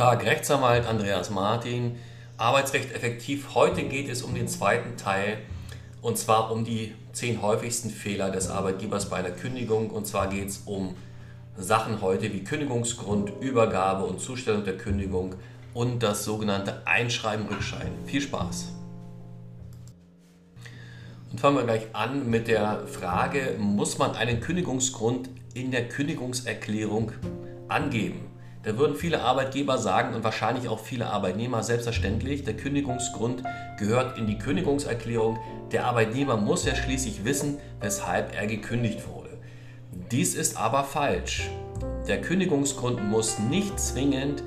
Tag, 0.00 0.24
Rechtsanwalt 0.24 0.86
Andreas 0.86 1.28
Martin. 1.28 1.96
Arbeitsrecht 2.38 2.94
effektiv. 2.94 3.54
Heute 3.54 3.82
geht 3.82 4.08
es 4.08 4.22
um 4.22 4.34
den 4.34 4.48
zweiten 4.48 4.96
Teil 4.96 5.36
und 6.00 6.16
zwar 6.16 6.50
um 6.50 6.64
die 6.64 6.94
zehn 7.12 7.42
häufigsten 7.42 7.90
Fehler 7.90 8.30
des 8.30 8.48
Arbeitgebers 8.48 9.10
bei 9.10 9.18
einer 9.18 9.30
Kündigung. 9.30 9.90
Und 9.90 10.06
zwar 10.06 10.28
geht 10.30 10.48
es 10.48 10.62
um 10.64 10.96
Sachen 11.58 12.00
heute 12.00 12.32
wie 12.32 12.42
Kündigungsgrund, 12.42 13.30
Übergabe 13.42 14.04
und 14.04 14.20
Zustellung 14.20 14.64
der 14.64 14.78
Kündigung 14.78 15.34
und 15.74 16.02
das 16.02 16.24
sogenannte 16.24 16.80
Einschreiben, 16.86 17.46
Rückschreiben. 17.46 18.06
Viel 18.06 18.22
Spaß! 18.22 18.72
Und 21.30 21.38
fangen 21.38 21.56
wir 21.58 21.64
gleich 21.64 21.94
an 21.94 22.30
mit 22.30 22.48
der 22.48 22.86
Frage, 22.86 23.54
muss 23.58 23.98
man 23.98 24.12
einen 24.12 24.40
Kündigungsgrund 24.40 25.28
in 25.52 25.70
der 25.70 25.90
Kündigungserklärung 25.90 27.12
angeben? 27.68 28.29
Da 28.62 28.76
würden 28.76 28.94
viele 28.94 29.22
Arbeitgeber 29.22 29.78
sagen 29.78 30.14
und 30.14 30.22
wahrscheinlich 30.22 30.68
auch 30.68 30.80
viele 30.80 31.06
Arbeitnehmer 31.06 31.62
selbstverständlich, 31.62 32.44
der 32.44 32.56
Kündigungsgrund 32.56 33.42
gehört 33.78 34.18
in 34.18 34.26
die 34.26 34.36
Kündigungserklärung. 34.36 35.38
Der 35.72 35.86
Arbeitnehmer 35.86 36.36
muss 36.36 36.66
ja 36.66 36.74
schließlich 36.74 37.24
wissen, 37.24 37.56
weshalb 37.80 38.36
er 38.36 38.46
gekündigt 38.46 39.08
wurde. 39.08 39.38
Dies 40.12 40.34
ist 40.34 40.58
aber 40.58 40.84
falsch. 40.84 41.48
Der 42.06 42.20
Kündigungsgrund 42.20 43.02
muss 43.08 43.38
nicht 43.38 43.80
zwingend 43.80 44.42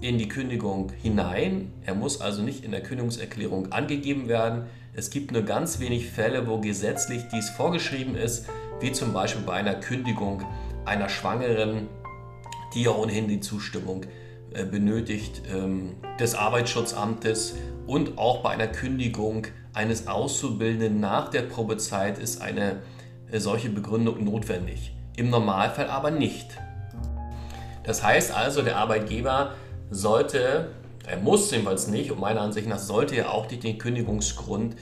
in 0.00 0.16
die 0.16 0.28
Kündigung 0.28 0.90
hinein. 1.02 1.70
Er 1.84 1.94
muss 1.94 2.22
also 2.22 2.40
nicht 2.42 2.64
in 2.64 2.70
der 2.70 2.82
Kündigungserklärung 2.82 3.72
angegeben 3.72 4.28
werden. 4.28 4.64
Es 4.94 5.10
gibt 5.10 5.32
nur 5.32 5.42
ganz 5.42 5.80
wenig 5.80 6.08
Fälle, 6.08 6.48
wo 6.48 6.58
gesetzlich 6.60 7.24
dies 7.30 7.50
vorgeschrieben 7.50 8.16
ist, 8.16 8.48
wie 8.80 8.92
zum 8.92 9.12
Beispiel 9.12 9.42
bei 9.42 9.52
einer 9.52 9.74
Kündigung 9.74 10.42
einer 10.86 11.10
Schwangeren 11.10 11.88
die 12.74 12.84
ja 12.84 12.90
ohnehin 12.90 13.28
die 13.28 13.40
Zustimmung 13.40 14.04
äh, 14.52 14.64
benötigt 14.64 15.42
ähm, 15.52 15.94
des 16.18 16.34
Arbeitsschutzamtes 16.34 17.54
und 17.86 18.18
auch 18.18 18.42
bei 18.42 18.50
einer 18.50 18.66
Kündigung 18.66 19.46
eines 19.72 20.08
Auszubildenden 20.08 21.00
nach 21.00 21.28
der 21.28 21.42
Probezeit 21.42 22.18
ist 22.18 22.40
eine 22.40 22.82
äh, 23.30 23.38
solche 23.38 23.70
Begründung 23.70 24.24
notwendig. 24.24 24.92
Im 25.16 25.30
Normalfall 25.30 25.88
aber 25.88 26.10
nicht. 26.10 26.46
Das 27.84 28.02
heißt 28.02 28.34
also, 28.34 28.62
der 28.62 28.76
Arbeitgeber 28.76 29.54
sollte, 29.90 30.70
er 31.06 31.18
muss 31.18 31.50
jedenfalls 31.50 31.88
nicht, 31.88 32.10
und 32.10 32.20
meiner 32.20 32.40
Ansicht 32.40 32.68
nach 32.68 32.78
sollte 32.78 33.16
er 33.16 33.32
auch 33.32 33.50
nicht 33.50 33.62
den 33.62 33.78
Kündigungsgrund 33.78 34.76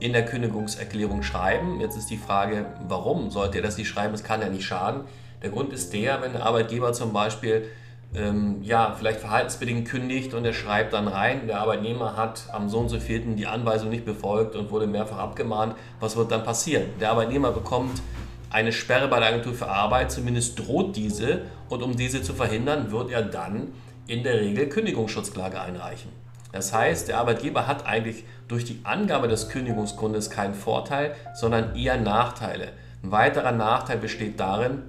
in 0.00 0.12
der 0.12 0.24
Kündigungserklärung 0.24 1.22
schreiben. 1.22 1.80
Jetzt 1.80 1.96
ist 1.96 2.10
die 2.10 2.16
Frage, 2.16 2.66
warum 2.88 3.30
sollte 3.30 3.58
er 3.58 3.62
das 3.62 3.76
nicht 3.76 3.88
schreiben? 3.88 4.14
Es 4.14 4.24
kann 4.24 4.40
ja 4.40 4.48
nicht 4.48 4.64
schaden. 4.64 5.04
Der 5.42 5.50
Grund 5.50 5.72
ist 5.72 5.92
der, 5.92 6.20
wenn 6.22 6.32
der 6.32 6.44
Arbeitgeber 6.44 6.92
zum 6.92 7.12
Beispiel 7.12 7.68
ähm, 8.14 8.58
ja, 8.62 8.94
vielleicht 8.98 9.20
verhaltensbedingt 9.20 9.88
kündigt 9.88 10.34
und 10.34 10.44
er 10.44 10.52
schreibt 10.52 10.92
dann 10.92 11.08
rein, 11.08 11.46
der 11.46 11.60
Arbeitnehmer 11.60 12.16
hat 12.16 12.44
am 12.52 12.68
so 12.68 12.78
und 12.78 12.88
so 12.88 12.98
vierten 12.98 13.36
die 13.36 13.46
Anweisung 13.46 13.88
nicht 13.88 14.04
befolgt 14.04 14.56
und 14.56 14.70
wurde 14.70 14.86
mehrfach 14.86 15.18
abgemahnt, 15.18 15.76
was 16.00 16.16
wird 16.16 16.30
dann 16.32 16.42
passieren? 16.42 16.84
Der 17.00 17.10
Arbeitnehmer 17.10 17.52
bekommt 17.52 18.02
eine 18.50 18.72
Sperre 18.72 19.06
bei 19.06 19.20
der 19.20 19.28
Agentur 19.28 19.54
für 19.54 19.68
Arbeit, 19.68 20.10
zumindest 20.10 20.58
droht 20.58 20.96
diese 20.96 21.42
und 21.68 21.82
um 21.82 21.96
diese 21.96 22.20
zu 22.20 22.34
verhindern, 22.34 22.90
wird 22.90 23.10
er 23.10 23.22
dann 23.22 23.72
in 24.08 24.24
der 24.24 24.40
Regel 24.40 24.68
Kündigungsschutzklage 24.68 25.60
einreichen. 25.60 26.10
Das 26.52 26.72
heißt, 26.72 27.06
der 27.06 27.18
Arbeitgeber 27.18 27.68
hat 27.68 27.86
eigentlich 27.86 28.24
durch 28.48 28.64
die 28.64 28.80
Angabe 28.82 29.28
des 29.28 29.48
Kündigungsgrundes 29.48 30.30
keinen 30.30 30.54
Vorteil, 30.54 31.14
sondern 31.32 31.76
eher 31.76 31.96
Nachteile. 31.96 32.72
Ein 33.04 33.12
weiterer 33.12 33.52
Nachteil 33.52 33.98
besteht 33.98 34.40
darin, 34.40 34.82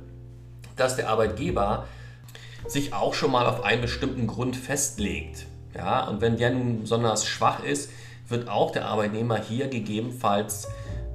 dass 0.81 0.95
der 0.95 1.09
Arbeitgeber 1.09 1.87
sich 2.67 2.93
auch 2.93 3.13
schon 3.13 3.31
mal 3.31 3.45
auf 3.45 3.63
einen 3.63 3.81
bestimmten 3.81 4.27
Grund 4.27 4.55
festlegt. 4.55 5.45
Ja, 5.75 6.07
und 6.07 6.21
wenn 6.21 6.37
der 6.37 6.49
nun 6.51 6.81
besonders 6.81 7.25
schwach 7.25 7.63
ist, 7.63 7.91
wird 8.27 8.49
auch 8.49 8.71
der 8.71 8.85
Arbeitnehmer 8.85 9.37
hier 9.37 9.67
gegebenenfalls 9.67 10.67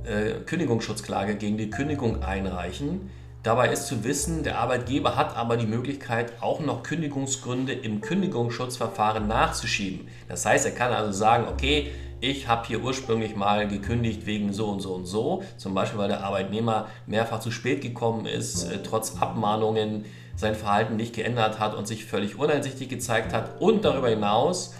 äh, 0.05 0.41
Kündigungsschutzklage 0.45 1.37
gegen 1.37 1.59
die 1.59 1.71
Kündigung 1.71 2.23
einreichen. 2.23 3.11
Dabei 3.43 3.71
ist 3.71 3.87
zu 3.87 4.03
wissen, 4.05 4.43
der 4.43 4.59
Arbeitgeber 4.59 5.17
hat 5.17 5.37
aber 5.37 5.57
die 5.57 5.67
Möglichkeit, 5.67 6.33
auch 6.41 6.61
noch 6.61 6.83
Kündigungsgründe 6.83 7.73
im 7.73 8.01
Kündigungsschutzverfahren 8.01 9.29
nachzuschieben. 9.29 10.09
Das 10.29 10.45
heißt, 10.45 10.67
er 10.67 10.73
kann 10.73 10.93
also 10.93 11.13
sagen, 11.13 11.47
okay, 11.49 11.93
ich 12.21 12.49
habe 12.49 12.67
hier 12.67 12.83
ursprünglich 12.83 13.37
mal 13.37 13.69
gekündigt 13.69 14.27
wegen 14.27 14.53
so 14.53 14.69
und 14.69 14.81
so 14.81 14.95
und 14.95 15.07
so, 15.07 15.43
zum 15.57 15.75
Beispiel 15.75 15.99
weil 15.99 16.09
der 16.09 16.25
Arbeitnehmer 16.25 16.89
mehrfach 17.07 17.41
zu 17.41 17.51
spät 17.51 17.83
gekommen 17.83 18.27
ist, 18.27 18.65
äh, 18.65 18.83
trotz 18.83 19.21
Abmahnungen 19.21 20.05
sein 20.35 20.55
Verhalten 20.55 20.97
nicht 20.97 21.15
geändert 21.15 21.59
hat 21.59 21.75
und 21.75 21.87
sich 21.87 22.05
völlig 22.05 22.39
uneinsichtig 22.39 22.89
gezeigt 22.89 23.33
hat. 23.33 23.61
Und 23.61 23.85
darüber 23.85 24.09
hinaus 24.09 24.75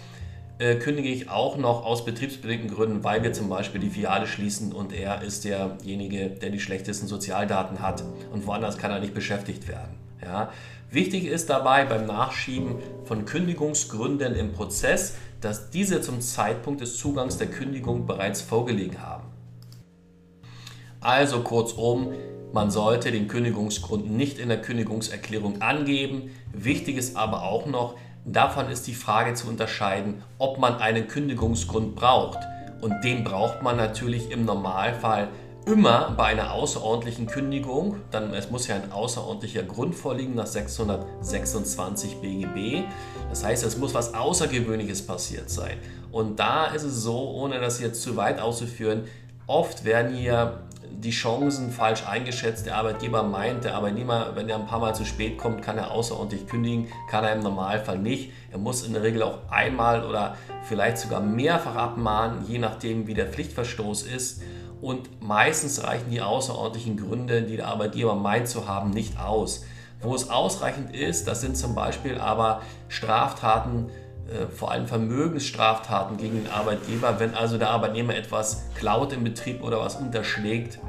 äh, 0.59 0.75
kündige 0.75 1.09
ich 1.09 1.29
auch 1.29 1.57
noch 1.57 1.85
aus 1.85 2.05
betriebsbedingten 2.05 2.73
Gründen, 2.73 3.03
weil 3.03 3.23
wir 3.23 3.33
zum 3.33 3.49
Beispiel 3.49 3.81
die 3.81 3.89
Filiale 3.89 4.27
schließen 4.27 4.71
und 4.71 4.93
er 4.93 5.21
ist 5.21 5.45
derjenige, 5.45 6.29
der 6.29 6.49
die 6.49 6.59
schlechtesten 6.59 7.07
Sozialdaten 7.07 7.81
hat 7.81 8.03
und 8.33 8.45
woanders 8.47 8.77
kann 8.77 8.91
er 8.91 8.99
nicht 8.99 9.13
beschäftigt 9.13 9.67
werden. 9.67 10.06
Ja. 10.21 10.51
Wichtig 10.89 11.25
ist 11.25 11.49
dabei 11.49 11.85
beim 11.85 12.05
Nachschieben 12.05 12.75
von 13.03 13.25
Kündigungsgründen 13.25 14.35
im 14.35 14.53
Prozess, 14.53 15.15
dass 15.41 15.69
diese 15.69 16.01
zum 16.01 16.21
Zeitpunkt 16.21 16.81
des 16.81 16.97
Zugangs 16.97 17.37
der 17.37 17.47
Kündigung 17.47 18.07
bereits 18.07 18.41
vorgelegen 18.41 19.01
haben. 19.01 19.25
Also 20.99 21.41
kurzum, 21.41 22.13
man 22.53 22.71
sollte 22.71 23.11
den 23.11 23.27
Kündigungsgrund 23.27 24.09
nicht 24.09 24.39
in 24.39 24.49
der 24.49 24.61
Kündigungserklärung 24.61 25.61
angeben. 25.61 26.31
Wichtig 26.53 26.97
ist 26.97 27.15
aber 27.17 27.43
auch 27.43 27.65
noch, 27.65 27.95
davon 28.25 28.69
ist 28.69 28.87
die 28.87 28.95
Frage 28.95 29.33
zu 29.33 29.47
unterscheiden, 29.47 30.23
ob 30.37 30.57
man 30.57 30.75
einen 30.77 31.07
Kündigungsgrund 31.07 31.95
braucht. 31.95 32.39
Und 32.81 33.03
den 33.03 33.23
braucht 33.23 33.61
man 33.61 33.75
natürlich 33.75 34.31
im 34.31 34.45
Normalfall 34.45 35.29
immer 35.67 36.13
bei 36.15 36.25
einer 36.25 36.53
außerordentlichen 36.53 37.27
Kündigung, 37.27 37.97
dann 38.09 38.33
es 38.33 38.49
muss 38.49 38.67
ja 38.67 38.75
ein 38.75 38.91
außerordentlicher 38.91 39.63
Grund 39.63 39.93
vorliegen 39.95 40.33
nach 40.33 40.47
626 40.47 42.21
BGB. 42.21 42.85
Das 43.29 43.43
heißt, 43.43 43.65
es 43.65 43.77
muss 43.77 43.93
was 43.93 44.13
Außergewöhnliches 44.13 45.05
passiert 45.05 45.49
sein. 45.49 45.77
Und 46.11 46.39
da 46.39 46.67
ist 46.67 46.83
es 46.83 47.03
so, 47.03 47.31
ohne 47.31 47.59
das 47.59 47.81
jetzt 47.81 48.01
zu 48.01 48.15
weit 48.15 48.39
auszuführen, 48.39 49.03
oft 49.45 49.83
werden 49.83 50.15
hier 50.15 50.61
die 50.89 51.11
Chancen 51.11 51.69
falsch 51.71 52.07
eingeschätzt. 52.07 52.65
Der 52.65 52.77
Arbeitgeber 52.77 53.23
meint, 53.23 53.65
der 53.65 53.75
Arbeitnehmer, 53.75 54.31
wenn 54.35 54.47
er 54.49 54.55
ein 54.55 54.65
paar 54.65 54.79
Mal 54.79 54.95
zu 54.95 55.05
spät 55.05 55.37
kommt, 55.37 55.61
kann 55.61 55.77
er 55.77 55.91
außerordentlich 55.91 56.47
kündigen, 56.47 56.87
kann 57.09 57.23
er 57.23 57.33
im 57.33 57.41
Normalfall 57.41 57.99
nicht. 57.99 58.31
Er 58.51 58.57
muss 58.57 58.85
in 58.85 58.93
der 58.93 59.03
Regel 59.03 59.21
auch 59.21 59.39
einmal 59.49 60.05
oder 60.05 60.37
vielleicht 60.63 60.97
sogar 60.97 61.19
mehrfach 61.19 61.75
abmahnen, 61.75 62.45
je 62.47 62.57
nachdem, 62.57 63.05
wie 63.05 63.13
der 63.13 63.27
Pflichtverstoß 63.27 64.03
ist. 64.03 64.41
Und 64.81 65.21
meistens 65.21 65.83
reichen 65.83 66.11
die 66.11 66.21
außerordentlichen 66.21 66.97
Gründe, 66.97 67.41
die 67.41 67.57
der 67.57 67.67
Arbeitgeber 67.67 68.15
meint 68.15 68.47
zu 68.47 68.67
haben, 68.67 68.91
nicht 68.91 69.19
aus. 69.19 69.65
Wo 70.01 70.13
es 70.13 70.29
ausreichend 70.29 70.95
ist, 70.95 71.27
das 71.27 71.41
sind 71.41 71.57
zum 71.57 71.73
Beispiel 71.73 72.19
aber 72.19 72.61
Straftaten, 72.87 73.89
äh, 74.27 74.45
vor 74.47 74.71
allem 74.71 74.85
Vermögensstraftaten 74.85 76.17
gegen 76.17 76.43
den 76.43 76.51
Arbeitgeber, 76.51 77.19
wenn 77.19 77.33
also 77.33 77.57
der 77.57 77.71
Arbeitnehmer 77.71 78.15
etwas 78.15 78.65
klaut 78.75 79.13
im 79.13 79.23
Betrieb 79.23 79.63
oder 79.63 79.79
was 79.79 79.95
unterschlägt 79.95 80.79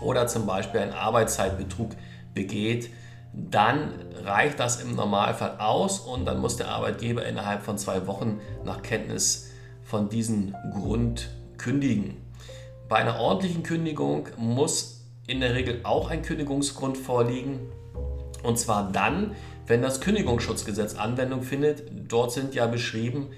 oder 0.00 0.26
zum 0.26 0.46
Beispiel 0.46 0.80
einen 0.80 0.92
Arbeitszeitbetrug 0.92 1.90
begeht, 2.34 2.90
dann 3.32 3.92
reicht 4.24 4.58
das 4.58 4.80
im 4.82 4.96
Normalfall 4.96 5.58
aus 5.58 6.00
und 6.00 6.24
dann 6.24 6.40
muss 6.40 6.56
der 6.56 6.68
Arbeitgeber 6.68 7.24
innerhalb 7.24 7.62
von 7.62 7.78
zwei 7.78 8.06
Wochen 8.06 8.40
nach 8.64 8.82
Kenntnis 8.82 9.50
von 9.84 10.08
diesem 10.08 10.54
Grund 10.72 11.30
kündigen. 11.58 12.25
Bei 12.88 12.96
einer 12.96 13.18
ordentlichen 13.18 13.62
Kündigung 13.62 14.28
muss 14.36 15.00
in 15.26 15.40
der 15.40 15.54
Regel 15.54 15.80
auch 15.82 16.08
ein 16.10 16.22
Kündigungsgrund 16.22 16.96
vorliegen. 16.96 17.60
Und 18.42 18.58
zwar 18.58 18.92
dann, 18.92 19.34
wenn 19.66 19.82
das 19.82 20.00
Kündigungsschutzgesetz 20.00 20.94
Anwendung 20.94 21.42
findet. 21.42 21.82
Dort 22.08 22.30
sind 22.30 22.54
ja 22.54 22.66
beschrieben, 22.66 23.28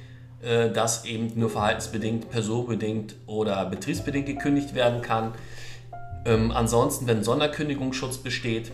äh, 0.42 0.70
dass 0.70 1.06
eben 1.06 1.32
nur 1.34 1.48
verhaltensbedingt, 1.48 2.30
personenbedingt 2.30 3.16
oder 3.26 3.64
betriebsbedingt 3.64 4.26
gekündigt 4.26 4.74
werden 4.74 5.00
kann. 5.00 5.32
Ähm, 6.26 6.50
ansonsten, 6.50 7.06
wenn 7.06 7.24
Sonderkündigungsschutz 7.24 8.18
besteht, 8.18 8.70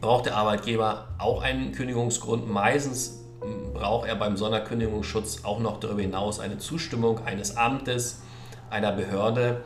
braucht 0.00 0.26
der 0.26 0.36
Arbeitgeber 0.36 1.08
auch 1.18 1.42
einen 1.42 1.72
Kündigungsgrund. 1.72 2.50
Meistens 2.50 3.20
hm, 3.42 3.74
braucht 3.74 4.08
er 4.08 4.16
beim 4.16 4.38
Sonderkündigungsschutz 4.38 5.44
auch 5.44 5.60
noch 5.60 5.80
darüber 5.80 6.00
hinaus 6.00 6.40
eine 6.40 6.56
Zustimmung 6.56 7.20
eines 7.26 7.58
Amtes 7.58 8.22
einer 8.70 8.92
Behörde 8.92 9.62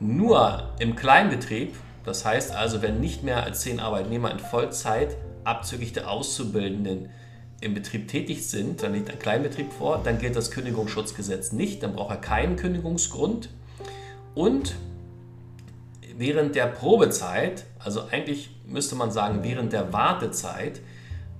nur 0.00 0.70
im 0.78 0.96
Kleinbetrieb, 0.96 1.74
das 2.04 2.24
heißt 2.24 2.54
also, 2.54 2.82
wenn 2.82 3.00
nicht 3.00 3.22
mehr 3.22 3.42
als 3.44 3.60
zehn 3.60 3.80
Arbeitnehmer 3.80 4.30
in 4.30 4.38
Vollzeit 4.38 5.16
abzüglich 5.44 5.92
der 5.92 6.10
Auszubildenden 6.10 7.10
im 7.60 7.74
Betrieb 7.74 8.08
tätig 8.08 8.46
sind, 8.48 8.82
dann 8.82 8.92
liegt 8.92 9.10
ein 9.10 9.18
Kleinbetrieb 9.18 9.72
vor, 9.72 10.00
dann 10.04 10.18
gilt 10.18 10.36
das 10.36 10.50
Kündigungsschutzgesetz 10.50 11.52
nicht, 11.52 11.82
dann 11.82 11.94
braucht 11.94 12.10
er 12.10 12.20
keinen 12.20 12.56
Kündigungsgrund. 12.56 13.48
Und 14.34 14.74
während 16.16 16.54
der 16.54 16.66
Probezeit, 16.66 17.64
also 17.78 18.02
eigentlich 18.10 18.50
müsste 18.66 18.96
man 18.96 19.10
sagen 19.10 19.42
während 19.42 19.72
der 19.72 19.92
Wartezeit, 19.92 20.80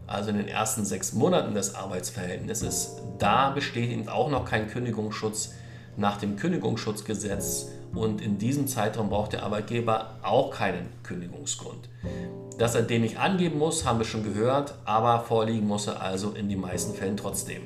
also 0.06 0.30
in 0.30 0.36
den 0.36 0.48
ersten 0.48 0.84
sechs 0.84 1.12
Monaten 1.12 1.54
des 1.54 1.74
Arbeitsverhältnisses, 1.74 2.96
da 3.18 3.50
besteht 3.50 3.90
eben 3.90 4.08
auch 4.08 4.30
noch 4.30 4.44
kein 4.44 4.68
Kündigungsschutz 4.68 5.54
nach 5.96 6.18
dem 6.18 6.36
Kündigungsschutzgesetz 6.36 7.68
und 7.94 8.20
in 8.20 8.38
diesem 8.38 8.66
Zeitraum 8.66 9.08
braucht 9.08 9.32
der 9.32 9.42
Arbeitgeber 9.42 10.16
auch 10.22 10.50
keinen 10.50 10.88
Kündigungsgrund. 11.02 11.88
Dass 12.58 12.74
er 12.74 12.82
den 12.82 13.02
nicht 13.02 13.18
angeben 13.18 13.58
muss, 13.58 13.84
haben 13.84 13.98
wir 13.98 14.06
schon 14.06 14.24
gehört, 14.24 14.74
aber 14.84 15.20
vorliegen 15.20 15.66
muss 15.66 15.86
er 15.86 16.00
also 16.00 16.30
in 16.30 16.48
den 16.48 16.60
meisten 16.60 16.94
Fällen 16.94 17.16
trotzdem. 17.16 17.62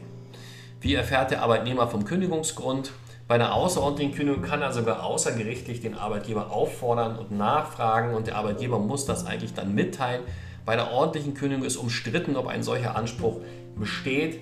Wie 0.80 0.94
erfährt 0.94 1.30
der 1.30 1.42
Arbeitnehmer 1.42 1.88
vom 1.88 2.04
Kündigungsgrund? 2.04 2.92
Bei 3.26 3.34
einer 3.34 3.52
außerordentlichen 3.52 4.14
Kündigung 4.14 4.42
kann 4.42 4.62
er 4.62 4.72
sogar 4.72 5.04
außergerichtlich 5.04 5.82
den 5.82 5.94
Arbeitgeber 5.94 6.50
auffordern 6.50 7.19
und 7.19 7.31
nachfragen 7.31 8.14
und 8.14 8.26
der 8.26 8.36
Arbeitgeber 8.36 8.78
muss 8.78 9.04
das 9.04 9.26
eigentlich 9.26 9.52
dann 9.52 9.74
mitteilen. 9.74 10.22
Bei 10.64 10.76
der 10.76 10.92
ordentlichen 10.92 11.34
Kündigung 11.34 11.64
ist 11.64 11.76
umstritten, 11.76 12.36
ob 12.36 12.46
ein 12.46 12.62
solcher 12.62 12.96
Anspruch 12.96 13.40
besteht. 13.78 14.40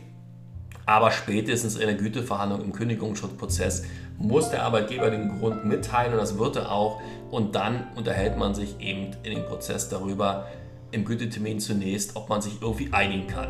Aber 0.86 1.10
spätestens 1.10 1.74
in 1.74 1.88
der 1.88 1.96
Güteverhandlung 1.96 2.62
im 2.62 2.72
Kündigungsschutzprozess 2.72 3.84
muss 4.18 4.50
der 4.50 4.62
Arbeitgeber 4.62 5.10
den 5.10 5.40
Grund 5.40 5.64
mitteilen 5.64 6.12
und 6.12 6.18
das 6.18 6.38
wird 6.38 6.54
er 6.56 6.70
auch. 6.70 7.00
Und 7.30 7.56
dann 7.56 7.88
unterhält 7.96 8.38
man 8.38 8.54
sich 8.54 8.80
eben 8.80 9.10
in 9.24 9.34
dem 9.34 9.44
Prozess 9.44 9.88
darüber, 9.88 10.46
im 10.92 11.04
Gütetermin 11.04 11.58
zunächst, 11.58 12.14
ob 12.14 12.28
man 12.28 12.40
sich 12.40 12.62
irgendwie 12.62 12.92
einigen 12.92 13.26
kann. 13.26 13.48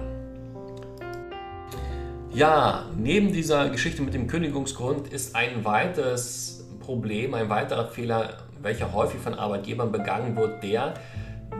Ja, 2.33 2.87
neben 2.97 3.33
dieser 3.33 3.69
Geschichte 3.69 4.03
mit 4.03 4.15
dem 4.15 4.27
Kündigungsgrund 4.27 5.13
ist 5.13 5.37
ein 5.37 5.65
weiteres 5.65 6.67
Problem, 6.81 7.35
ein 7.35 7.51
weiterer 7.51 7.89
Fehler, 7.89 8.39
welcher 8.63 8.93
häufig 8.95 9.21
von 9.21 9.35
Arbeitgebern 9.35 9.93
begangen 9.93 10.37
wird, 10.37 10.63
der, 10.63 10.95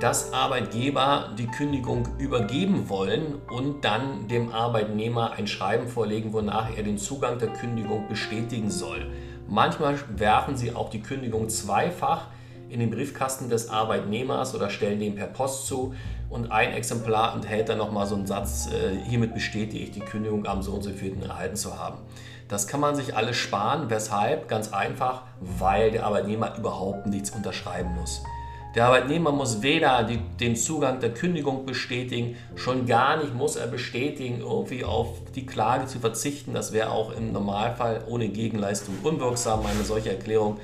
dass 0.01 0.33
Arbeitgeber 0.33 1.31
die 1.39 1.47
Kündigung 1.47 2.09
übergeben 2.19 2.89
wollen 2.89 3.37
und 3.51 3.85
dann 3.85 4.29
dem 4.29 4.53
Arbeitnehmer 4.53 5.33
ein 5.33 5.47
Schreiben 5.47 5.89
vorlegen, 5.89 6.33
wonach 6.33 6.77
er 6.77 6.83
den 6.83 6.99
Zugang 6.99 7.39
der 7.39 7.49
Kündigung 7.49 8.07
bestätigen 8.09 8.71
soll. 8.71 9.11
Manchmal 9.49 9.99
werfen 10.17 10.57
sie 10.57 10.75
auch 10.75 10.91
die 10.91 11.01
Kündigung 11.01 11.49
zweifach 11.49 12.27
in 12.69 12.81
den 12.81 12.91
Briefkasten 12.91 13.49
des 13.49 13.71
Arbeitnehmers 13.71 14.55
oder 14.55 14.71
stellen 14.71 14.99
den 15.01 15.15
per 15.15 15.29
Post 15.29 15.67
zu 15.67 15.95
und 16.29 16.51
ein 16.51 16.73
Exemplar 16.73 17.35
enthält 17.35 17.69
dann 17.69 17.79
nochmal 17.79 18.07
so 18.07 18.17
einen 18.17 18.27
Satz, 18.27 18.69
äh, 18.73 18.97
hiermit 19.09 19.33
bestätige 19.33 19.85
ich 19.85 19.93
die 19.93 20.01
Kündigung 20.01 20.47
am 20.47 20.63
so 20.63 20.73
und 20.73 20.83
so 20.83 20.91
vierten 20.91 21.23
erhalten 21.23 21.57
zu 21.57 21.79
haben. 21.79 21.99
Das 22.49 22.67
kann 22.67 22.81
man 22.81 22.95
sich 22.95 23.17
alles 23.17 23.37
sparen. 23.37 23.89
Weshalb? 23.89 24.49
Ganz 24.49 24.73
einfach, 24.73 25.23
weil 25.41 25.91
der 25.91 26.05
Arbeitnehmer 26.05 26.57
überhaupt 26.57 27.07
nichts 27.07 27.31
unterschreiben 27.31 27.95
muss. 27.95 28.23
Der 28.77 28.85
Arbeitnehmer 28.85 29.33
muss 29.33 29.63
weder 29.63 30.03
die, 30.05 30.19
den 30.19 30.55
Zugang 30.55 31.01
der 31.01 31.15
Kündigung 31.15 31.65
bestätigen, 31.65 32.37
schon 32.57 32.85
gar 32.85 33.17
nicht 33.17 33.35
muss 33.35 33.57
er 33.57 33.69
bestätigen, 33.69 34.43
irgendwie 34.43 34.85
auf 34.85 35.17
die 35.35 35.47
Klage 35.47 35.87
zu 35.87 35.99
verzichten. 35.99 36.53
Das 36.53 36.75
wäre 36.75 36.91
auch 36.91 37.17
im 37.17 37.33
Normalfall 37.33 38.05
ohne 38.07 38.29
Gegenleistung 38.29 38.99
unwirksam. 39.03 39.65
Eine 39.65 39.83
solche 39.83 40.11
Erklärung 40.11 40.61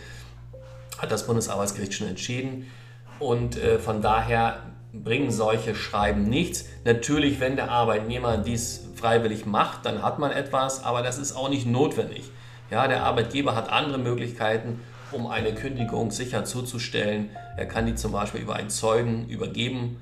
hat 0.99 1.11
das 1.11 1.27
Bundesarbeitsgericht 1.27 1.95
schon 1.95 2.07
entschieden. 2.07 2.71
Und 3.19 3.57
äh, 3.57 3.79
von 3.79 4.03
daher 4.03 4.59
bringen 4.93 5.31
solche 5.31 5.75
Schreiben 5.75 6.25
nichts. 6.25 6.67
Natürlich, 6.85 7.41
wenn 7.41 7.57
der 7.57 7.71
Arbeitnehmer 7.71 8.37
dies 8.37 8.91
freiwillig 8.95 9.47
macht, 9.47 9.87
dann 9.87 10.03
hat 10.03 10.19
man 10.19 10.33
etwas, 10.33 10.85
aber 10.85 11.03
das 11.03 11.17
ist 11.17 11.35
auch 11.35 11.49
nicht 11.49 11.67
notwendig. 11.67 12.31
Ja, 12.71 12.89
der 12.89 13.05
Arbeitgeber 13.05 13.55
hat 13.55 13.71
andere 13.71 13.97
Möglichkeiten 13.97 14.81
um 15.15 15.27
eine 15.27 15.55
Kündigung 15.55 16.11
sicher 16.11 16.45
zuzustellen. 16.45 17.31
Er 17.57 17.67
kann 17.67 17.87
die 17.87 17.95
zum 17.95 18.13
Beispiel 18.13 18.41
über 18.41 18.57
einen 18.57 18.71
Zeugen 18.71 19.29
übergeben 19.29 20.01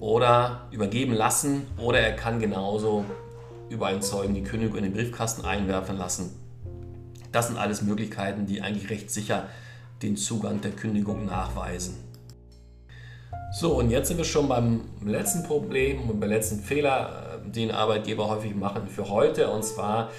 oder 0.00 0.68
übergeben 0.70 1.12
lassen 1.12 1.66
oder 1.76 2.00
er 2.00 2.14
kann 2.14 2.38
genauso 2.40 3.04
über 3.68 3.86
einen 3.86 4.02
Zeugen 4.02 4.34
die 4.34 4.42
Kündigung 4.42 4.78
in 4.78 4.84
den 4.84 4.92
Briefkasten 4.92 5.44
einwerfen 5.44 5.96
lassen. 5.96 6.34
Das 7.32 7.48
sind 7.48 7.58
alles 7.58 7.82
Möglichkeiten, 7.82 8.46
die 8.46 8.62
eigentlich 8.62 8.90
recht 8.90 9.10
sicher 9.10 9.48
den 10.02 10.16
Zugang 10.16 10.60
der 10.60 10.70
Kündigung 10.70 11.26
nachweisen. 11.26 11.96
So, 13.50 13.74
und 13.78 13.90
jetzt 13.90 14.08
sind 14.08 14.18
wir 14.18 14.24
schon 14.24 14.48
beim 14.48 14.82
letzten 15.04 15.42
Problem 15.42 16.08
und 16.08 16.20
beim 16.20 16.28
letzten 16.28 16.60
Fehler, 16.60 17.40
äh, 17.46 17.50
den 17.50 17.70
Arbeitgeber 17.70 18.28
häufig 18.28 18.54
machen 18.54 18.86
für 18.88 19.08
heute. 19.08 19.50
Und 19.50 19.64
zwar 19.64 20.10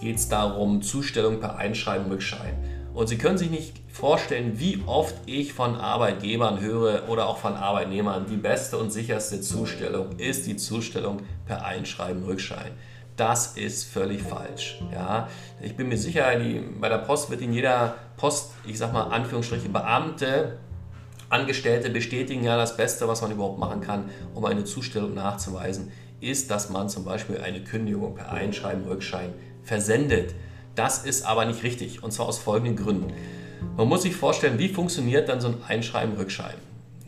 geht 0.00 0.16
es 0.16 0.28
darum, 0.28 0.82
Zustellung 0.82 1.40
per 1.40 1.56
Einschreiben 1.56 2.10
Rückschein. 2.10 2.54
Und 2.94 3.08
Sie 3.08 3.18
können 3.18 3.36
sich 3.36 3.50
nicht 3.50 3.80
vorstellen, 3.92 4.60
wie 4.60 4.80
oft 4.86 5.16
ich 5.26 5.52
von 5.52 5.74
Arbeitgebern 5.74 6.60
höre 6.60 7.08
oder 7.08 7.26
auch 7.26 7.38
von 7.38 7.54
Arbeitnehmern, 7.54 8.26
die 8.30 8.36
beste 8.36 8.78
und 8.78 8.90
sicherste 8.92 9.40
Zustellung 9.40 10.16
ist 10.18 10.46
die 10.46 10.56
Zustellung 10.56 11.22
per 11.44 11.64
Einschreiben 11.64 12.22
Rückschein. 12.22 12.70
Das 13.16 13.56
ist 13.56 13.84
völlig 13.84 14.22
falsch. 14.22 14.80
Ja? 14.92 15.28
Ich 15.60 15.76
bin 15.76 15.88
mir 15.88 15.98
sicher, 15.98 16.38
die, 16.38 16.60
bei 16.80 16.88
der 16.88 16.98
Post 16.98 17.30
wird 17.30 17.40
in 17.40 17.52
jeder 17.52 17.96
Post, 18.16 18.52
ich 18.64 18.78
sag 18.78 18.92
mal 18.92 19.04
Anführungsstriche, 19.04 19.68
Beamte, 19.68 20.58
Angestellte 21.30 21.90
bestätigen 21.90 22.44
ja 22.44 22.56
das 22.56 22.76
Beste, 22.76 23.08
was 23.08 23.22
man 23.22 23.32
überhaupt 23.32 23.58
machen 23.58 23.80
kann, 23.80 24.10
um 24.34 24.44
eine 24.44 24.64
Zustellung 24.64 25.14
nachzuweisen, 25.14 25.90
ist, 26.20 26.50
dass 26.50 26.70
man 26.70 26.88
zum 26.88 27.04
Beispiel 27.04 27.38
eine 27.40 27.64
Kündigung 27.64 28.14
per 28.14 28.30
Einschreiben 28.30 28.84
Rückschein 28.84 29.32
versendet. 29.64 30.34
Das 30.74 31.04
ist 31.04 31.24
aber 31.24 31.44
nicht 31.44 31.62
richtig 31.62 32.02
und 32.02 32.12
zwar 32.12 32.26
aus 32.26 32.38
folgenden 32.38 32.76
Gründen. 32.76 33.12
Man 33.76 33.88
muss 33.88 34.02
sich 34.02 34.14
vorstellen, 34.14 34.58
wie 34.58 34.68
funktioniert 34.68 35.28
dann 35.28 35.40
so 35.40 35.48
ein 35.48 35.56
Einschreiben-Rückschreiben. 35.66 36.60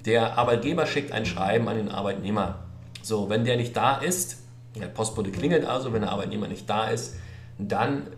Der 0.05 0.39
Arbeitgeber 0.39 0.87
schickt 0.87 1.13
ein 1.13 1.27
Schreiben 1.27 1.69
an 1.69 1.77
den 1.77 1.89
Arbeitnehmer. 1.89 2.61
So, 3.03 3.29
wenn 3.29 3.45
der 3.45 3.57
nicht 3.57 3.77
da 3.77 3.97
ist, 3.97 4.39
der 4.79 4.87
Postbote 4.87 5.31
klingelt 5.31 5.65
also, 5.65 5.93
wenn 5.93 6.03
der 6.03 6.13
Arbeitnehmer 6.13 6.49
nicht 6.49 6.69
da 6.69 6.89
ist, 6.89 7.17
dann 7.59 8.09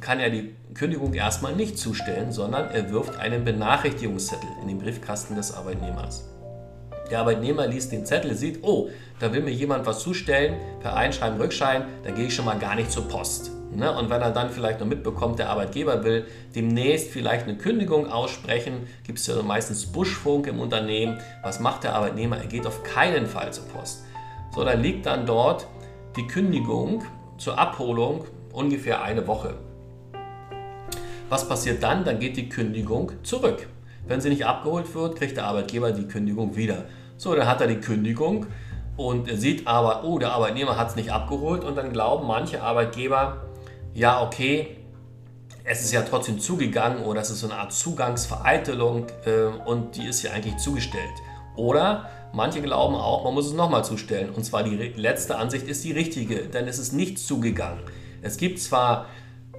kann 0.00 0.20
er 0.20 0.30
die 0.30 0.54
Kündigung 0.74 1.14
erstmal 1.14 1.54
nicht 1.54 1.78
zustellen, 1.78 2.32
sondern 2.32 2.70
er 2.70 2.90
wirft 2.90 3.16
einen 3.16 3.44
Benachrichtigungszettel 3.44 4.48
in 4.62 4.68
den 4.68 4.78
Briefkasten 4.78 5.34
des 5.34 5.52
Arbeitnehmers. 5.52 6.28
Der 7.10 7.20
Arbeitnehmer 7.20 7.66
liest 7.66 7.92
den 7.92 8.06
Zettel, 8.06 8.34
sieht, 8.34 8.60
oh, 8.62 8.88
da 9.18 9.32
will 9.32 9.42
mir 9.42 9.52
jemand 9.52 9.84
was 9.84 10.00
zustellen, 10.00 10.54
per 10.80 10.96
Einschreiben, 10.96 11.40
Rückschein, 11.40 11.84
dann 12.04 12.14
gehe 12.14 12.26
ich 12.26 12.34
schon 12.34 12.44
mal 12.44 12.58
gar 12.58 12.76
nicht 12.76 12.90
zur 12.90 13.08
Post. 13.08 13.50
Ne? 13.76 13.92
Und 13.96 14.10
wenn 14.10 14.22
er 14.22 14.30
dann 14.30 14.50
vielleicht 14.50 14.80
noch 14.80 14.86
mitbekommt, 14.86 15.38
der 15.38 15.50
Arbeitgeber 15.50 16.04
will 16.04 16.26
demnächst 16.54 17.10
vielleicht 17.10 17.48
eine 17.48 17.56
Kündigung 17.56 18.10
aussprechen, 18.10 18.86
gibt 19.04 19.18
es 19.18 19.26
ja 19.26 19.40
meistens 19.42 19.86
Buschfunk 19.86 20.46
im 20.46 20.60
Unternehmen. 20.60 21.18
Was 21.42 21.60
macht 21.60 21.84
der 21.84 21.94
Arbeitnehmer? 21.94 22.38
Er 22.38 22.46
geht 22.46 22.66
auf 22.66 22.82
keinen 22.82 23.26
Fall 23.26 23.52
zur 23.52 23.64
Post. 23.68 24.04
So, 24.54 24.64
dann 24.64 24.80
liegt 24.80 25.06
dann 25.06 25.26
dort 25.26 25.66
die 26.16 26.26
Kündigung 26.26 27.04
zur 27.38 27.58
Abholung 27.58 28.24
ungefähr 28.52 29.02
eine 29.02 29.26
Woche. 29.26 29.54
Was 31.28 31.48
passiert 31.48 31.82
dann? 31.82 32.04
Dann 32.04 32.20
geht 32.20 32.36
die 32.36 32.48
Kündigung 32.48 33.12
zurück. 33.22 33.66
Wenn 34.06 34.20
sie 34.20 34.28
nicht 34.28 34.46
abgeholt 34.46 34.94
wird, 34.94 35.16
kriegt 35.16 35.36
der 35.36 35.46
Arbeitgeber 35.46 35.90
die 35.90 36.06
Kündigung 36.06 36.56
wieder. 36.56 36.84
So, 37.16 37.34
dann 37.34 37.48
hat 37.48 37.60
er 37.60 37.66
die 37.66 37.80
Kündigung 37.80 38.46
und 38.96 39.28
er 39.28 39.36
sieht 39.36 39.66
aber, 39.66 40.04
oh, 40.04 40.18
der 40.18 40.32
Arbeitnehmer 40.32 40.76
hat 40.76 40.90
es 40.90 40.96
nicht 40.96 41.10
abgeholt 41.10 41.64
und 41.64 41.76
dann 41.76 41.92
glauben 41.92 42.26
manche 42.26 42.62
Arbeitgeber, 42.62 43.42
ja, 43.94 44.22
okay, 44.22 44.76
es 45.64 45.82
ist 45.82 45.92
ja 45.92 46.02
trotzdem 46.02 46.38
zugegangen 46.40 47.04
oder 47.04 47.22
es 47.22 47.30
ist 47.30 47.40
so 47.40 47.46
eine 47.46 47.56
Art 47.56 47.72
Zugangsvereitelung 47.72 49.06
äh, 49.24 49.44
und 49.66 49.96
die 49.96 50.06
ist 50.06 50.22
ja 50.22 50.32
eigentlich 50.32 50.56
zugestellt. 50.58 51.14
Oder 51.56 52.10
manche 52.32 52.60
glauben 52.60 52.96
auch, 52.96 53.24
man 53.24 53.32
muss 53.32 53.46
es 53.46 53.54
nochmal 53.54 53.84
zustellen. 53.84 54.30
Und 54.30 54.44
zwar 54.44 54.64
die 54.64 54.76
letzte 54.76 55.36
Ansicht 55.36 55.66
ist 55.66 55.84
die 55.84 55.92
richtige, 55.92 56.48
denn 56.48 56.66
es 56.66 56.78
ist 56.78 56.92
nicht 56.92 57.18
zugegangen. 57.18 57.80
Es 58.20 58.36
gibt 58.36 58.58
zwar 58.58 59.06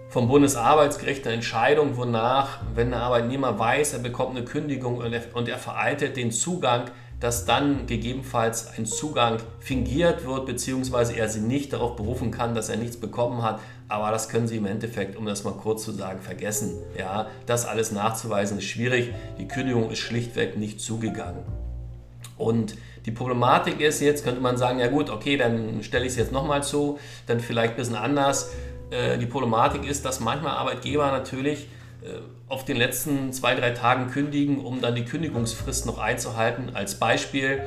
vom 0.10 0.28
Bundesarbeitsgericht 0.28 1.26
eine 1.26 1.36
Entscheidung, 1.36 1.98
wonach, 1.98 2.60
wenn 2.74 2.92
der 2.92 3.02
Arbeitnehmer 3.02 3.58
weiß, 3.58 3.94
er 3.94 4.00
bekommt 4.00 4.36
eine 4.36 4.46
Kündigung 4.46 4.98
und 4.98 5.12
er, 5.12 5.24
und 5.34 5.50
er 5.50 5.58
vereitelt 5.58 6.18
den 6.18 6.32
Zugang, 6.32 6.92
dass 7.20 7.46
dann 7.46 7.88
gegebenenfalls 7.88 8.78
ein 8.78 8.86
Zugang 8.86 9.38
fingiert 9.60 10.26
wird, 10.26 10.46
beziehungsweise 10.46 11.16
er 11.16 11.30
sie 11.30 11.40
nicht 11.40 11.74
darauf 11.74 11.96
berufen 11.96 12.32
kann, 12.32 12.56
dass 12.56 12.70
er 12.70 12.78
nichts 12.78 12.98
bekommen 12.98 13.42
hat. 13.42 13.60
Aber 13.88 14.12
das 14.12 14.30
können 14.30 14.48
Sie 14.48 14.58
im 14.58 14.66
Endeffekt, 14.66 15.16
um 15.16 15.26
das 15.26 15.44
mal 15.44 15.54
kurz 15.54 15.84
zu 15.84 15.92
sagen, 15.92 16.20
vergessen. 16.20 16.74
Ja, 16.98 17.28
das 17.46 17.66
alles 17.66 17.92
nachzuweisen 17.92 18.58
ist 18.58 18.66
schwierig. 18.66 19.14
Die 19.38 19.48
Kündigung 19.48 19.92
ist 19.92 20.00
schlichtweg 20.00 20.58
nicht 20.58 20.82
zugegangen. 20.82 21.44
Und 22.38 22.76
die 23.06 23.12
Problematik 23.12 23.80
ist 23.80 24.02
jetzt, 24.02 24.24
könnte 24.24 24.42
man 24.42 24.58
sagen, 24.58 24.80
ja 24.80 24.88
gut, 24.88 25.10
okay, 25.10 25.38
dann 25.38 25.84
stelle 25.84 26.06
ich 26.06 26.12
es 26.12 26.18
jetzt 26.18 26.32
nochmal 26.32 26.64
zu, 26.64 26.98
dann 27.28 27.40
vielleicht 27.40 27.74
ein 27.74 27.78
bisschen 27.78 27.96
anders. 27.96 28.52
Äh, 28.90 29.18
die 29.20 29.28
Problematik 29.28 29.86
ist, 29.88 30.04
dass 30.06 30.20
manchmal 30.20 30.54
Arbeitgeber 30.58 31.12
natürlich 31.12 31.68
auf 32.48 32.66
den 32.66 32.78
letzten 32.78 33.34
zwei, 33.34 33.56
drei 33.56 33.72
Tagen 33.72 34.12
kündigen, 34.12 34.64
um 34.64 34.82
dann 34.82 34.96
die 34.96 35.06
Kündigungsfrist 35.06 35.86
noch 35.86 35.98
einzuhalten. 35.98 36.76
Als 36.76 36.96
Beispiel, 37.00 37.64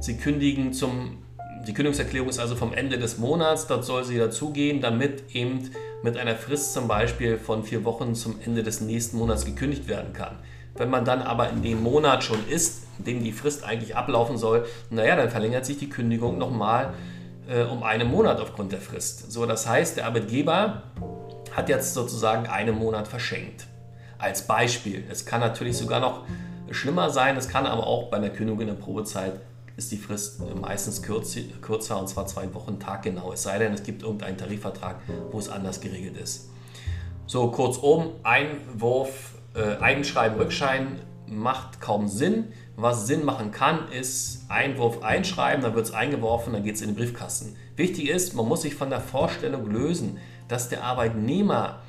Sie 0.00 0.16
kündigen 0.16 0.72
zum 0.72 1.18
die 1.66 1.74
Kündigungserklärung 1.74 2.28
ist 2.28 2.40
also 2.40 2.56
vom 2.56 2.72
Ende 2.72 2.98
des 2.98 3.18
Monats, 3.18 3.68
dort 3.68 3.84
soll 3.84 4.02
sie 4.02 4.18
dazugehen, 4.18 4.80
damit 4.80 5.32
eben 5.32 5.70
mit 6.02 6.16
einer 6.16 6.34
Frist 6.34 6.72
zum 6.72 6.88
Beispiel 6.88 7.38
von 7.38 7.62
vier 7.62 7.84
Wochen 7.84 8.16
zum 8.16 8.40
Ende 8.44 8.64
des 8.64 8.80
nächsten 8.80 9.16
Monats 9.16 9.44
gekündigt 9.44 9.86
werden 9.86 10.12
kann. 10.12 10.38
Wenn 10.74 10.90
man 10.90 11.04
dann 11.04 11.22
aber 11.22 11.50
in 11.50 11.62
dem 11.62 11.80
Monat 11.80 12.24
schon 12.24 12.48
ist, 12.48 12.84
in 12.98 13.04
dem 13.04 13.24
die 13.24 13.30
Frist 13.30 13.62
eigentlich 13.62 13.94
ablaufen 13.94 14.38
soll, 14.38 14.66
naja, 14.90 15.14
dann 15.14 15.30
verlängert 15.30 15.64
sich 15.64 15.78
die 15.78 15.88
Kündigung 15.88 16.36
nochmal 16.36 16.94
äh, 17.48 17.62
um 17.62 17.84
einen 17.84 18.10
Monat 18.10 18.40
aufgrund 18.40 18.72
der 18.72 18.80
Frist. 18.80 19.30
So, 19.30 19.46
das 19.46 19.68
heißt, 19.68 19.98
der 19.98 20.06
Arbeitgeber 20.06 20.82
hat 21.54 21.68
jetzt 21.68 21.94
sozusagen 21.94 22.46
einen 22.46 22.76
Monat 22.76 23.06
verschenkt. 23.06 23.66
Als 24.22 24.46
Beispiel. 24.46 25.04
Es 25.10 25.26
kann 25.26 25.40
natürlich 25.40 25.76
sogar 25.76 26.00
noch 26.00 26.22
schlimmer 26.70 27.10
sein, 27.10 27.36
es 27.36 27.48
kann 27.48 27.66
aber 27.66 27.86
auch 27.86 28.08
bei 28.08 28.18
einer 28.18 28.30
Kündigung 28.30 28.60
in 28.60 28.68
der 28.68 28.74
Probezeit 28.74 29.32
ist 29.76 29.90
die 29.90 29.96
Frist 29.96 30.40
meistens 30.60 31.02
kürzer 31.02 31.98
und 31.98 32.08
zwar 32.08 32.26
zwei 32.26 32.52
Wochen 32.54 32.78
taggenau. 32.78 33.32
Es 33.32 33.42
sei 33.42 33.58
denn, 33.58 33.72
es 33.72 33.82
gibt 33.82 34.02
irgendeinen 34.02 34.36
Tarifvertrag, 34.36 34.96
wo 35.30 35.38
es 35.38 35.48
anders 35.48 35.80
geregelt 35.80 36.16
ist. 36.16 36.50
So, 37.26 37.50
kurzum, 37.50 38.12
Einwurf, 38.22 39.34
äh, 39.54 39.76
Einschreiben, 39.82 40.38
Rückschein 40.38 41.00
macht 41.26 41.80
kaum 41.80 42.06
Sinn. 42.06 42.52
Was 42.76 43.06
Sinn 43.06 43.24
machen 43.24 43.50
kann, 43.50 43.90
ist 43.90 44.44
Einwurf 44.48 45.02
einschreiben, 45.02 45.62
dann 45.62 45.74
wird 45.74 45.86
es 45.86 45.92
eingeworfen, 45.92 46.52
dann 46.52 46.62
geht 46.62 46.76
es 46.76 46.82
in 46.82 46.88
den 46.88 46.96
Briefkasten. 46.96 47.56
Wichtig 47.76 48.08
ist, 48.08 48.34
man 48.34 48.46
muss 48.46 48.62
sich 48.62 48.74
von 48.74 48.90
der 48.90 49.00
Vorstellung 49.00 49.70
lösen, 49.70 50.18
dass 50.48 50.68
der 50.68 50.84
Arbeitnehmer 50.84 51.80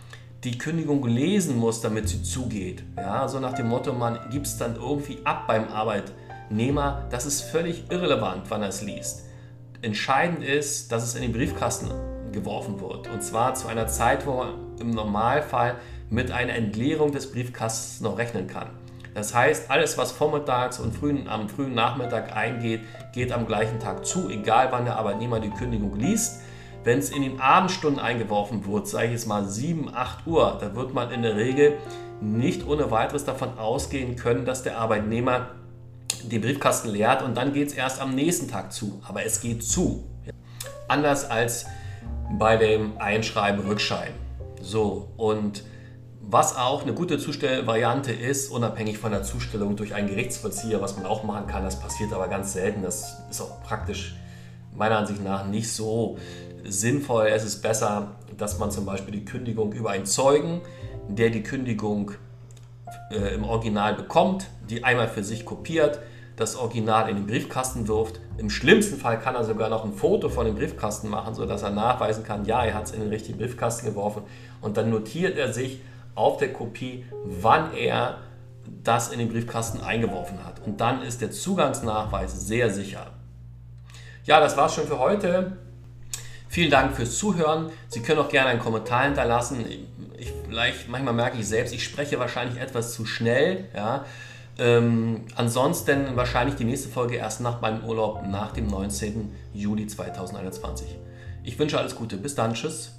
die 0.43 0.57
Kündigung 0.57 1.05
lesen 1.07 1.57
muss, 1.57 1.79
damit 1.79 2.09
sie 2.09 2.21
zugeht. 2.21 2.83
Ja, 2.97 3.27
so 3.27 3.39
nach 3.39 3.53
dem 3.53 3.69
Motto, 3.69 3.93
man 3.93 4.19
gibt 4.29 4.45
es 4.45 4.57
dann 4.57 4.75
irgendwie 4.75 5.19
ab 5.23 5.47
beim 5.47 5.69
Arbeitnehmer. 5.69 7.05
Das 7.09 7.25
ist 7.25 7.43
völlig 7.43 7.89
irrelevant, 7.89 8.43
wann 8.50 8.62
er 8.62 8.69
es 8.69 8.81
liest. 8.81 9.23
Entscheidend 9.81 10.43
ist, 10.43 10.91
dass 10.91 11.03
es 11.03 11.15
in 11.15 11.21
den 11.21 11.31
Briefkasten 11.31 11.89
geworfen 12.31 12.81
wird. 12.81 13.09
Und 13.09 13.23
zwar 13.23 13.53
zu 13.53 13.67
einer 13.67 13.88
Zeit, 13.88 14.25
wo 14.25 14.33
man 14.33 14.77
im 14.79 14.91
Normalfall 14.91 15.75
mit 16.09 16.31
einer 16.31 16.53
Entleerung 16.53 17.12
des 17.12 17.31
Briefkastens 17.31 18.01
noch 18.01 18.17
rechnen 18.17 18.47
kann. 18.47 18.67
Das 19.13 19.33
heißt, 19.33 19.69
alles, 19.69 19.97
was 19.97 20.12
vormittags 20.12 20.79
und 20.79 20.93
frühen, 20.95 21.27
am 21.27 21.47
frühen 21.47 21.75
Nachmittag 21.75 22.35
eingeht, 22.35 22.81
geht 23.13 23.31
am 23.31 23.45
gleichen 23.45 23.79
Tag 23.79 24.05
zu, 24.05 24.29
egal 24.29 24.69
wann 24.71 24.85
der 24.85 24.97
Arbeitnehmer 24.97 25.39
die 25.39 25.51
Kündigung 25.51 25.95
liest. 25.97 26.41
Wenn 26.83 26.99
es 26.99 27.09
in 27.09 27.21
den 27.21 27.39
Abendstunden 27.39 27.99
eingeworfen 27.99 28.65
wird, 28.65 28.87
sage 28.87 29.07
ich 29.07 29.11
jetzt 29.13 29.27
mal 29.27 29.45
7, 29.45 29.93
8 29.93 30.27
Uhr, 30.27 30.57
da 30.59 30.75
wird 30.75 30.93
man 30.93 31.11
in 31.11 31.21
der 31.21 31.37
Regel 31.37 31.77
nicht 32.19 32.67
ohne 32.67 32.91
weiteres 32.91 33.23
davon 33.23 33.57
ausgehen 33.57 34.15
können, 34.15 34.45
dass 34.45 34.63
der 34.63 34.77
Arbeitnehmer 34.77 35.47
den 36.23 36.41
Briefkasten 36.41 36.89
leert 36.89 37.21
und 37.21 37.35
dann 37.35 37.53
geht 37.53 37.69
es 37.69 37.73
erst 37.73 38.01
am 38.01 38.15
nächsten 38.15 38.49
Tag 38.49 38.73
zu. 38.73 39.01
Aber 39.07 39.25
es 39.25 39.41
geht 39.41 39.63
zu. 39.63 40.03
Anders 40.87 41.29
als 41.29 41.65
bei 42.37 42.57
dem 42.57 42.97
Einschreiben-Rückschein. 42.97 44.11
So, 44.61 45.09
und 45.17 45.63
was 46.21 46.55
auch 46.57 46.83
eine 46.83 46.93
gute 46.93 47.17
Zustellvariante 47.17 48.11
ist, 48.11 48.49
unabhängig 48.49 48.97
von 48.97 49.11
der 49.11 49.23
Zustellung 49.23 49.75
durch 49.75 49.93
einen 49.93 50.07
Gerichtsvollzieher, 50.07 50.81
was 50.81 50.95
man 50.95 51.05
auch 51.05 51.23
machen 51.23 51.47
kann, 51.47 51.63
das 51.63 51.79
passiert 51.79 52.13
aber 52.13 52.27
ganz 52.27 52.53
selten. 52.53 52.81
Das 52.81 53.21
ist 53.29 53.41
auch 53.41 53.61
praktisch 53.63 54.15
meiner 54.75 54.97
Ansicht 54.97 55.23
nach 55.23 55.45
nicht 55.45 55.71
so 55.71 56.17
sinnvoll. 56.63 57.27
Es 57.27 57.43
ist 57.43 57.62
besser, 57.62 58.15
dass 58.38 58.60
man 58.60 58.72
zum 58.72 58.86
Beispiel 58.86 59.13
die 59.13 59.25
Kündigung 59.25 59.74
über 59.74 59.91
einen 59.91 60.05
Zeugen, 60.05 60.62
der 61.08 61.29
die 61.29 61.43
Kündigung 61.43 62.12
äh, 63.12 63.36
im 63.36 63.43
Original 63.43 63.96
bekommt, 63.96 64.48
die 64.70 64.84
einmal 64.84 65.08
für 65.08 65.24
sich 65.24 65.46
kopiert, 65.46 66.00
das 66.36 66.55
Original 66.55 67.10
in 67.10 67.17
den 67.17 67.27
Briefkasten 67.27 67.88
wirft. 67.88 68.20
Im 68.38 68.50
schlimmsten 68.50 68.98
Fall 68.98 69.20
kann 69.20 69.36
er 69.36 69.43
sogar 69.43 69.70
noch 69.70 69.86
ein 69.86 69.93
Foto 69.93 70.29
von 70.29 70.46
dem 70.46 70.55
Briefkasten 70.55 71.10
machen, 71.10 71.36
sodass 71.36 71.62
er 71.62 71.70
nachweisen 71.70 72.24
kann, 72.24 72.46
ja, 72.46 72.65
er 72.65 72.74
hat 72.74 72.86
es 72.86 72.91
in 72.91 73.01
den 73.01 73.10
richtigen 73.10 73.38
Briefkasten 73.38 73.86
geworfen. 73.86 74.24
Und 74.62 74.77
dann 74.77 74.89
notiert 74.89 75.38
er 75.38 75.53
sich 75.53 75.82
auf 76.15 76.38
der 76.38 76.53
Kopie, 76.53 77.05
wann 77.24 77.74
er 77.75 78.17
das 78.84 79.12
in 79.12 79.20
den 79.20 79.29
Briefkasten 79.29 79.82
eingeworfen 79.82 80.43
hat. 80.43 80.65
Und 80.65 80.82
dann 80.82 81.03
ist 81.03 81.22
der 81.22 81.32
Zugangsnachweis 81.32 82.48
sehr 82.48 82.70
sicher. 82.70 83.08
Ja, 84.25 84.39
das 84.39 84.55
war's 84.55 84.74
schon 84.74 84.88
für 84.88 85.00
heute. 85.00 85.58
Vielen 86.53 86.69
Dank 86.69 86.95
fürs 86.95 87.17
Zuhören. 87.17 87.72
Sie 87.88 88.03
können 88.03 88.19
auch 88.19 88.29
gerne 88.29 88.51
einen 88.51 88.60
Kommentar 88.60 89.05
hinterlassen. 89.05 89.65
Ich, 90.19 90.31
vielleicht, 90.48 90.88
manchmal 90.88 91.15
merke 91.15 91.39
ich 91.39 91.48
selbst, 91.48 91.74
ich 91.74 91.83
spreche 91.83 92.19
wahrscheinlich 92.19 92.62
etwas 92.62 92.93
zu 92.93 93.07
schnell. 93.07 93.65
Ja. 93.75 94.05
Ähm, 94.60 95.22
ansonsten 95.33 96.15
wahrscheinlich 96.15 96.55
die 96.55 96.65
nächste 96.65 96.89
Folge 96.89 97.15
erst 97.15 97.41
nach 97.41 97.60
meinem 97.60 97.83
Urlaub, 97.83 98.27
nach 98.27 98.51
dem 98.51 98.67
19. 98.67 99.33
Juli 99.51 99.88
2021. 99.88 100.95
Ich 101.43 101.57
wünsche 101.57 101.79
alles 101.79 101.95
Gute. 101.95 102.17
Bis 102.17 102.36
dann. 102.36 102.53
Tschüss. 102.53 102.91